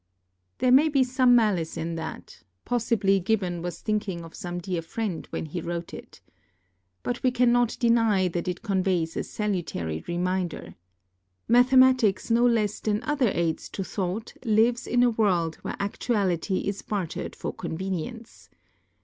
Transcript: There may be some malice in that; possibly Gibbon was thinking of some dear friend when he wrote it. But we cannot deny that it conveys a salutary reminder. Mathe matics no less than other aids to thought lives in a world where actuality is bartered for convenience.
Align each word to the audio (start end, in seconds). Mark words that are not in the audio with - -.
There 0.57 0.71
may 0.71 0.89
be 0.89 1.03
some 1.03 1.35
malice 1.35 1.77
in 1.77 1.93
that; 1.93 2.41
possibly 2.65 3.19
Gibbon 3.19 3.61
was 3.61 3.81
thinking 3.83 4.23
of 4.23 4.33
some 4.33 4.57
dear 4.57 4.81
friend 4.81 5.27
when 5.29 5.45
he 5.45 5.61
wrote 5.61 5.93
it. 5.93 6.21
But 7.03 7.21
we 7.21 7.29
cannot 7.29 7.77
deny 7.79 8.27
that 8.29 8.47
it 8.47 8.63
conveys 8.63 9.15
a 9.15 9.23
salutary 9.23 10.03
reminder. 10.07 10.73
Mathe 11.47 11.77
matics 11.77 12.31
no 12.31 12.47
less 12.47 12.79
than 12.79 13.03
other 13.03 13.29
aids 13.29 13.69
to 13.69 13.83
thought 13.83 14.33
lives 14.43 14.87
in 14.87 15.03
a 15.03 15.11
world 15.11 15.57
where 15.57 15.75
actuality 15.79 16.61
is 16.61 16.81
bartered 16.81 17.35
for 17.35 17.53
convenience. 17.53 18.49